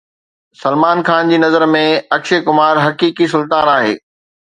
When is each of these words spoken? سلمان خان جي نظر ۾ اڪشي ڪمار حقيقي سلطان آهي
سلمان 0.61 1.01
خان 1.09 1.29
جي 1.35 1.39
نظر 1.45 1.67
۾ 1.75 1.83
اڪشي 2.19 2.43
ڪمار 2.51 2.83
حقيقي 2.89 3.33
سلطان 3.37 3.75
آهي 3.81 3.99